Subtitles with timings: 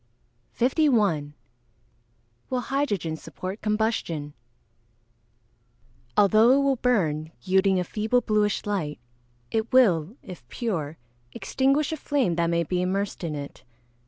[0.53, 1.35] 51.
[2.49, 4.33] Will hydrogen support combustion?
[6.17, 8.97] Although it will burn, yielding a feeble bluish light,
[9.51, 10.97] it will, if pure,
[11.33, 13.63] extinguish a flame that may be immersed in it.